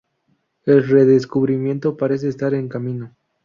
El 0.65 0.87
redescubrimiento 0.87 1.95
parece 1.95 2.27
estar 2.27 2.55
en 2.55 2.67
camino. 2.67 3.15